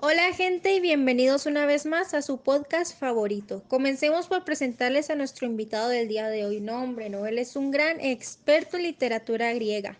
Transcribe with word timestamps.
Hola 0.00 0.32
gente 0.32 0.76
y 0.76 0.80
bienvenidos 0.80 1.46
una 1.46 1.66
vez 1.66 1.84
más 1.84 2.14
a 2.14 2.22
su 2.22 2.38
podcast 2.38 2.96
favorito. 2.96 3.64
Comencemos 3.66 4.28
por 4.28 4.44
presentarles 4.44 5.10
a 5.10 5.16
nuestro 5.16 5.44
invitado 5.44 5.88
del 5.88 6.06
día 6.06 6.28
de 6.28 6.46
hoy. 6.46 6.60
No, 6.60 6.80
hombre, 6.80 7.10
no, 7.10 7.26
él 7.26 7.36
es 7.36 7.56
un 7.56 7.72
gran 7.72 8.00
experto 8.00 8.76
en 8.76 8.84
literatura 8.84 9.52
griega. 9.54 9.96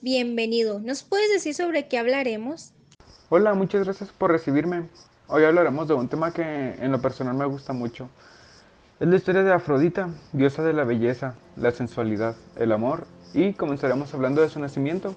Bienvenido. 0.00 0.80
¿Nos 0.80 1.02
puedes 1.02 1.30
decir 1.30 1.54
sobre 1.54 1.88
qué 1.88 1.98
hablaremos? 1.98 2.72
Hola, 3.28 3.52
muchas 3.52 3.84
gracias 3.84 4.08
por 4.12 4.30
recibirme. 4.30 4.88
Hoy 5.26 5.44
hablaremos 5.44 5.88
de 5.88 5.92
un 5.92 6.08
tema 6.08 6.32
que 6.32 6.42
en 6.42 6.90
lo 6.90 7.02
personal 7.02 7.34
me 7.34 7.44
gusta 7.44 7.74
mucho. 7.74 8.08
Es 8.98 9.06
la 9.06 9.16
historia 9.16 9.42
de 9.42 9.52
Afrodita, 9.52 10.08
diosa 10.32 10.62
de 10.62 10.72
la 10.72 10.84
belleza, 10.84 11.34
la 11.56 11.70
sensualidad, 11.70 12.34
el 12.56 12.72
amor, 12.72 13.06
y 13.34 13.52
comenzaremos 13.52 14.14
hablando 14.14 14.40
de 14.40 14.48
su 14.48 14.58
nacimiento. 14.58 15.14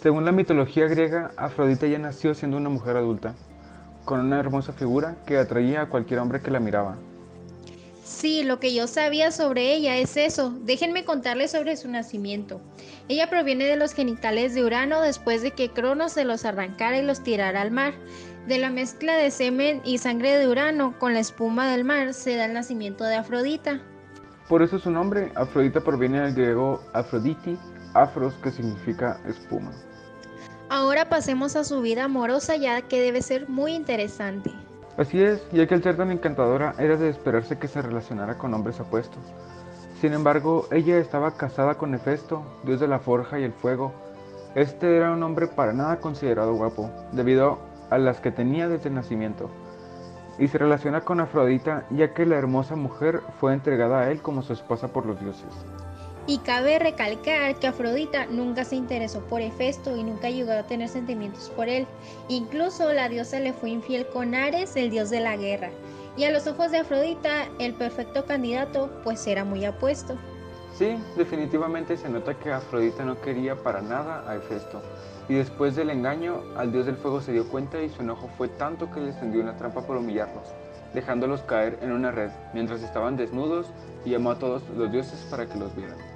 Según 0.00 0.24
la 0.24 0.32
mitología 0.32 0.86
griega, 0.86 1.30
Afrodita 1.36 1.86
ya 1.86 1.98
nació 1.98 2.32
siendo 2.32 2.56
una 2.56 2.70
mujer 2.70 2.96
adulta, 2.96 3.34
con 4.06 4.20
una 4.20 4.40
hermosa 4.40 4.72
figura 4.72 5.16
que 5.26 5.36
atraía 5.36 5.82
a 5.82 5.88
cualquier 5.90 6.20
hombre 6.20 6.40
que 6.40 6.50
la 6.50 6.58
miraba. 6.58 6.96
Sí, 8.02 8.42
lo 8.42 8.58
que 8.60 8.74
yo 8.74 8.86
sabía 8.86 9.30
sobre 9.30 9.74
ella 9.74 9.98
es 9.98 10.16
eso. 10.16 10.54
Déjenme 10.62 11.04
contarles 11.04 11.50
sobre 11.50 11.76
su 11.76 11.90
nacimiento. 11.90 12.62
Ella 13.08 13.28
proviene 13.28 13.66
de 13.66 13.76
los 13.76 13.92
genitales 13.92 14.54
de 14.54 14.64
Urano 14.64 15.02
después 15.02 15.42
de 15.42 15.50
que 15.50 15.68
Cronos 15.68 16.12
se 16.12 16.24
los 16.24 16.46
arrancara 16.46 16.96
y 16.96 17.04
los 17.04 17.22
tirara 17.22 17.60
al 17.60 17.70
mar. 17.70 17.92
De 18.48 18.56
la 18.56 18.70
mezcla 18.70 19.16
de 19.16 19.30
semen 19.30 19.82
y 19.84 19.98
sangre 19.98 20.38
de 20.38 20.48
Urano 20.48 20.98
con 20.98 21.12
la 21.12 21.20
espuma 21.20 21.70
del 21.70 21.84
mar 21.84 22.14
se 22.14 22.36
da 22.36 22.46
el 22.46 22.54
nacimiento 22.54 23.04
de 23.04 23.16
Afrodita. 23.16 23.82
Por 24.48 24.62
eso 24.62 24.78
su 24.78 24.90
nombre, 24.90 25.30
Afrodita 25.34 25.82
proviene 25.82 26.22
del 26.22 26.34
griego 26.34 26.82
Afroditi, 26.94 27.58
afros 27.92 28.32
que 28.42 28.50
significa 28.50 29.20
espuma. 29.28 29.72
Ahora 30.72 31.06
pasemos 31.06 31.56
a 31.56 31.64
su 31.64 31.80
vida 31.80 32.04
amorosa 32.04 32.54
ya 32.54 32.82
que 32.82 33.00
debe 33.00 33.22
ser 33.22 33.48
muy 33.48 33.74
interesante. 33.74 34.52
Así 34.96 35.20
es, 35.20 35.44
ya 35.50 35.66
que 35.66 35.74
al 35.74 35.82
ser 35.82 35.96
tan 35.96 36.12
encantadora 36.12 36.76
era 36.78 36.96
de 36.96 37.08
esperarse 37.08 37.58
que 37.58 37.66
se 37.66 37.82
relacionara 37.82 38.38
con 38.38 38.54
hombres 38.54 38.78
apuestos. 38.78 39.18
Sin 40.00 40.12
embargo, 40.12 40.68
ella 40.70 40.98
estaba 40.98 41.32
casada 41.32 41.74
con 41.74 41.92
Hefesto, 41.92 42.44
dios 42.62 42.78
de 42.78 42.86
la 42.86 43.00
forja 43.00 43.40
y 43.40 43.42
el 43.42 43.52
fuego. 43.52 43.92
Este 44.54 44.96
era 44.96 45.10
un 45.10 45.24
hombre 45.24 45.48
para 45.48 45.72
nada 45.72 45.98
considerado 45.98 46.54
guapo, 46.54 46.88
debido 47.10 47.58
a 47.90 47.98
las 47.98 48.20
que 48.20 48.30
tenía 48.30 48.68
desde 48.68 48.90
nacimiento. 48.90 49.50
Y 50.38 50.46
se 50.46 50.58
relaciona 50.58 51.00
con 51.00 51.18
Afrodita 51.18 51.84
ya 51.90 52.14
que 52.14 52.26
la 52.26 52.36
hermosa 52.36 52.76
mujer 52.76 53.22
fue 53.40 53.54
entregada 53.54 54.02
a 54.02 54.10
él 54.12 54.22
como 54.22 54.42
su 54.42 54.52
esposa 54.52 54.86
por 54.92 55.04
los 55.04 55.18
dioses. 55.18 55.52
Y 56.26 56.38
cabe 56.38 56.78
recalcar 56.78 57.58
que 57.58 57.66
Afrodita 57.66 58.26
nunca 58.26 58.64
se 58.64 58.76
interesó 58.76 59.20
por 59.20 59.40
Hefesto 59.40 59.96
y 59.96 60.04
nunca 60.04 60.30
llegó 60.30 60.52
a 60.52 60.62
tener 60.62 60.88
sentimientos 60.88 61.50
por 61.56 61.68
él. 61.68 61.86
Incluso 62.28 62.92
la 62.92 63.08
diosa 63.08 63.40
le 63.40 63.52
fue 63.52 63.70
infiel 63.70 64.06
con 64.06 64.34
Ares, 64.34 64.76
el 64.76 64.90
dios 64.90 65.10
de 65.10 65.20
la 65.20 65.36
guerra. 65.36 65.70
Y 66.16 66.24
a 66.24 66.30
los 66.30 66.46
ojos 66.46 66.70
de 66.70 66.78
Afrodita, 66.78 67.48
el 67.58 67.74
perfecto 67.74 68.26
candidato 68.26 68.90
pues 69.02 69.26
era 69.26 69.44
muy 69.44 69.64
apuesto. 69.64 70.16
Sí, 70.74 70.96
definitivamente 71.16 71.96
se 71.96 72.08
nota 72.08 72.38
que 72.38 72.52
Afrodita 72.52 73.04
no 73.04 73.20
quería 73.20 73.56
para 73.56 73.80
nada 73.80 74.24
a 74.28 74.36
Hefesto. 74.36 74.80
Y 75.28 75.34
después 75.34 75.76
del 75.76 75.90
engaño, 75.90 76.42
al 76.56 76.72
dios 76.72 76.86
del 76.86 76.96
fuego 76.96 77.20
se 77.20 77.32
dio 77.32 77.48
cuenta 77.48 77.80
y 77.80 77.88
su 77.88 78.02
enojo 78.02 78.28
fue 78.36 78.48
tanto 78.48 78.90
que 78.90 79.00
les 79.00 79.18
tendió 79.20 79.40
una 79.40 79.56
trampa 79.56 79.82
para 79.82 80.00
humillarlos, 80.00 80.48
dejándolos 80.92 81.42
caer 81.42 81.78
en 81.82 81.92
una 81.92 82.10
red 82.10 82.30
mientras 82.52 82.82
estaban 82.82 83.16
desnudos 83.16 83.66
y 84.04 84.10
llamó 84.10 84.32
a 84.32 84.38
todos 84.38 84.62
los 84.76 84.90
dioses 84.90 85.24
para 85.30 85.46
que 85.46 85.58
los 85.58 85.74
vieran. 85.76 86.09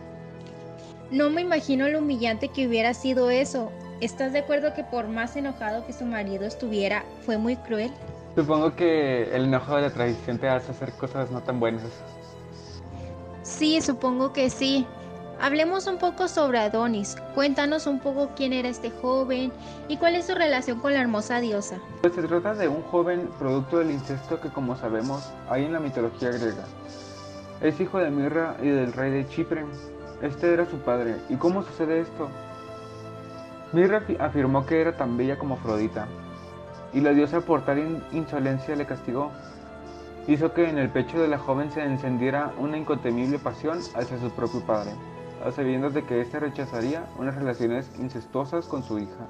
No 1.14 1.30
me 1.30 1.42
imagino 1.42 1.88
lo 1.88 2.00
humillante 2.00 2.48
que 2.48 2.66
hubiera 2.66 2.92
sido 2.92 3.30
eso. 3.30 3.70
¿Estás 4.00 4.32
de 4.32 4.40
acuerdo 4.40 4.74
que 4.74 4.82
por 4.82 5.06
más 5.06 5.36
enojado 5.36 5.86
que 5.86 5.92
su 5.92 6.04
marido 6.04 6.44
estuviera, 6.44 7.04
fue 7.24 7.38
muy 7.38 7.54
cruel? 7.54 7.92
Supongo 8.34 8.74
que 8.74 9.32
el 9.32 9.44
enojo 9.44 9.76
de 9.76 9.82
la 9.82 9.90
traición 9.90 10.38
te 10.38 10.48
hace 10.48 10.72
hacer 10.72 10.90
cosas 10.94 11.30
no 11.30 11.40
tan 11.40 11.60
buenas. 11.60 11.84
Sí, 13.44 13.80
supongo 13.80 14.32
que 14.32 14.50
sí. 14.50 14.88
Hablemos 15.40 15.86
un 15.86 15.98
poco 15.98 16.26
sobre 16.26 16.58
Adonis. 16.58 17.14
Cuéntanos 17.36 17.86
un 17.86 18.00
poco 18.00 18.30
quién 18.34 18.52
era 18.52 18.68
este 18.68 18.90
joven 18.90 19.52
y 19.86 19.98
cuál 19.98 20.16
es 20.16 20.26
su 20.26 20.34
relación 20.34 20.80
con 20.80 20.94
la 20.94 21.00
hermosa 21.00 21.38
diosa. 21.38 21.78
Pues 22.00 22.14
se 22.14 22.22
trata 22.22 22.54
de 22.54 22.66
un 22.66 22.82
joven 22.82 23.30
producto 23.38 23.78
del 23.78 23.92
incesto 23.92 24.40
que 24.40 24.48
como 24.48 24.76
sabemos 24.76 25.30
hay 25.48 25.64
en 25.64 25.74
la 25.74 25.78
mitología 25.78 26.30
griega. 26.30 26.64
Es 27.60 27.78
hijo 27.78 27.98
de 27.98 28.10
Mirra 28.10 28.56
y 28.60 28.66
del 28.66 28.92
rey 28.92 29.12
de 29.12 29.28
Chipre, 29.28 29.64
este 30.22 30.52
era 30.52 30.66
su 30.66 30.78
padre. 30.78 31.16
¿Y 31.28 31.36
cómo 31.36 31.62
sucede 31.62 32.00
esto? 32.00 32.28
Mirra 33.72 34.02
afirmó 34.20 34.64
que 34.66 34.80
era 34.80 34.96
tan 34.96 35.16
bella 35.16 35.38
como 35.38 35.54
Afrodita, 35.54 36.06
y 36.92 37.00
la 37.00 37.10
diosa 37.10 37.40
por 37.40 37.64
tal 37.64 38.04
insolencia 38.12 38.76
le 38.76 38.86
castigó. 38.86 39.32
Hizo 40.26 40.54
que 40.54 40.68
en 40.68 40.78
el 40.78 40.90
pecho 40.90 41.20
de 41.20 41.28
la 41.28 41.38
joven 41.38 41.70
se 41.72 41.82
encendiera 41.82 42.52
una 42.58 42.78
incontenible 42.78 43.38
pasión 43.38 43.80
hacia 43.94 44.18
su 44.18 44.30
propio 44.30 44.60
padre, 44.64 44.92
a 45.44 45.50
sabiendas 45.50 45.92
de 45.92 46.04
que 46.04 46.20
éste 46.20 46.38
rechazaría 46.38 47.04
unas 47.18 47.34
relaciones 47.34 47.90
incestuosas 47.98 48.66
con 48.66 48.82
su 48.84 48.98
hija. 48.98 49.26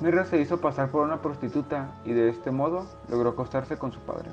Mirra 0.00 0.24
se 0.24 0.38
hizo 0.38 0.60
pasar 0.60 0.90
por 0.90 1.04
una 1.04 1.22
prostituta 1.22 1.94
y 2.04 2.12
de 2.12 2.28
este 2.28 2.50
modo 2.50 2.86
logró 3.08 3.30
acostarse 3.30 3.78
con 3.78 3.90
su 3.90 3.98
padre. 4.00 4.30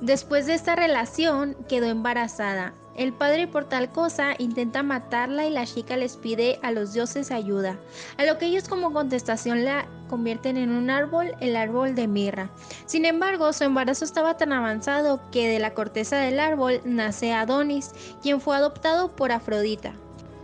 Después 0.00 0.46
de 0.46 0.54
esta 0.54 0.76
relación 0.76 1.56
quedó 1.68 1.86
embarazada 1.86 2.72
el 2.96 3.12
padre 3.12 3.46
por 3.46 3.64
tal 3.64 3.90
cosa 3.90 4.34
intenta 4.38 4.82
matarla 4.82 5.46
y 5.46 5.50
la 5.50 5.66
chica 5.66 5.96
les 5.96 6.16
pide 6.16 6.58
a 6.62 6.72
los 6.72 6.92
dioses 6.92 7.30
ayuda, 7.30 7.76
a 8.16 8.24
lo 8.24 8.38
que 8.38 8.46
ellos 8.46 8.68
como 8.68 8.92
contestación 8.92 9.64
la 9.64 9.86
convierten 10.08 10.56
en 10.56 10.70
un 10.70 10.90
árbol, 10.90 11.34
el 11.40 11.56
árbol 11.56 11.94
de 11.94 12.08
mirra. 12.08 12.50
Sin 12.86 13.04
embargo, 13.04 13.52
su 13.52 13.64
embarazo 13.64 14.04
estaba 14.04 14.36
tan 14.36 14.52
avanzado 14.52 15.20
que 15.30 15.48
de 15.48 15.58
la 15.58 15.74
corteza 15.74 16.16
del 16.16 16.40
árbol 16.40 16.80
nace 16.84 17.32
Adonis, 17.32 17.92
quien 18.22 18.40
fue 18.40 18.56
adoptado 18.56 19.14
por 19.14 19.32
Afrodita. 19.32 19.92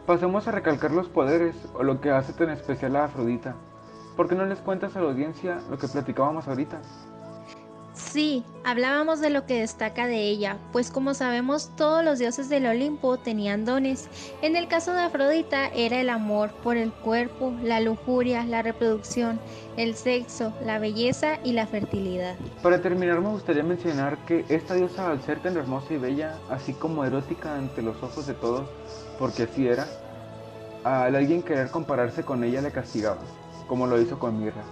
Pasemos 0.06 0.48
a 0.48 0.52
recalcar 0.52 0.90
los 0.90 1.08
poderes 1.08 1.56
o 1.74 1.82
lo 1.82 2.00
que 2.00 2.10
hace 2.10 2.32
tan 2.32 2.50
especial 2.50 2.96
a 2.96 3.04
Afrodita. 3.04 3.54
¿Por 4.16 4.28
qué 4.28 4.34
no 4.34 4.44
les 4.44 4.58
cuentas 4.58 4.94
a 4.96 5.00
la 5.00 5.08
audiencia 5.08 5.60
lo 5.70 5.78
que 5.78 5.88
platicábamos 5.88 6.46
ahorita? 6.48 6.82
Sí, 8.12 8.44
hablábamos 8.62 9.22
de 9.22 9.30
lo 9.30 9.46
que 9.46 9.60
destaca 9.60 10.06
de 10.06 10.20
ella, 10.20 10.58
pues 10.70 10.90
como 10.90 11.14
sabemos 11.14 11.70
todos 11.76 12.04
los 12.04 12.18
dioses 12.18 12.50
del 12.50 12.66
Olimpo 12.66 13.16
tenían 13.16 13.64
dones. 13.64 14.10
En 14.42 14.54
el 14.54 14.68
caso 14.68 14.92
de 14.92 15.00
Afrodita 15.00 15.68
era 15.68 15.98
el 15.98 16.10
amor 16.10 16.50
por 16.62 16.76
el 16.76 16.92
cuerpo, 16.92 17.54
la 17.62 17.80
lujuria, 17.80 18.44
la 18.44 18.60
reproducción, 18.60 19.40
el 19.78 19.94
sexo, 19.94 20.52
la 20.62 20.78
belleza 20.78 21.38
y 21.42 21.52
la 21.52 21.66
fertilidad. 21.66 22.36
Para 22.62 22.82
terminar 22.82 23.18
me 23.22 23.30
gustaría 23.30 23.62
mencionar 23.62 24.18
que 24.26 24.44
esta 24.50 24.74
diosa 24.74 25.10
al 25.10 25.22
ser 25.22 25.40
tan 25.40 25.56
hermosa 25.56 25.94
y 25.94 25.96
bella, 25.96 26.38
así 26.50 26.74
como 26.74 27.06
erótica 27.06 27.54
ante 27.54 27.80
los 27.80 27.96
ojos 28.02 28.26
de 28.26 28.34
todos, 28.34 28.68
porque 29.18 29.44
así 29.44 29.66
era, 29.66 29.86
al 30.84 31.16
alguien 31.16 31.42
querer 31.42 31.70
compararse 31.70 32.26
con 32.26 32.44
ella 32.44 32.60
le 32.60 32.72
castigaba, 32.72 33.22
como 33.66 33.86
lo 33.86 33.98
hizo 33.98 34.18
con 34.18 34.38
Mirra. 34.38 34.64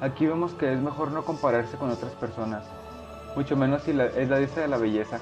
Aquí 0.00 0.26
vemos 0.26 0.52
que 0.54 0.72
es 0.72 0.78
mejor 0.80 1.10
no 1.10 1.24
compararse 1.24 1.76
con 1.76 1.90
otras 1.90 2.12
personas, 2.12 2.64
mucho 3.36 3.56
menos 3.56 3.82
si 3.82 3.90
es 3.90 4.28
la 4.28 4.38
diosa 4.38 4.60
de 4.60 4.68
la 4.68 4.78
belleza. 4.78 5.18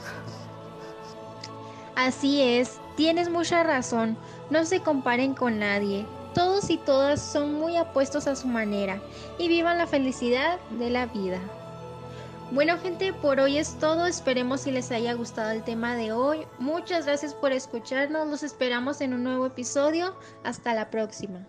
Así 1.94 2.40
es, 2.40 2.78
tienes 2.96 3.28
mucha 3.28 3.62
razón, 3.62 4.16
no 4.50 4.64
se 4.64 4.80
comparen 4.80 5.34
con 5.34 5.58
nadie. 5.58 6.06
Todos 6.34 6.70
y 6.70 6.78
todas 6.78 7.20
son 7.20 7.52
muy 7.54 7.76
apuestos 7.76 8.26
a 8.26 8.36
su 8.36 8.48
manera 8.48 9.00
y 9.38 9.48
vivan 9.48 9.76
la 9.76 9.86
felicidad 9.86 10.58
de 10.78 10.88
la 10.88 11.06
vida. 11.06 11.38
Bueno 12.52 12.78
gente, 12.78 13.12
por 13.12 13.40
hoy 13.40 13.58
es 13.58 13.78
todo, 13.78 14.06
esperemos 14.06 14.62
si 14.62 14.70
les 14.70 14.90
haya 14.90 15.14
gustado 15.14 15.50
el 15.50 15.62
tema 15.62 15.94
de 15.94 16.12
hoy. 16.12 16.46
Muchas 16.58 17.06
gracias 17.06 17.34
por 17.34 17.52
escucharnos, 17.52 18.28
los 18.28 18.42
esperamos 18.42 19.00
en 19.00 19.14
un 19.14 19.24
nuevo 19.24 19.46
episodio, 19.46 20.14
hasta 20.44 20.74
la 20.74 20.90
próxima. 20.90 21.46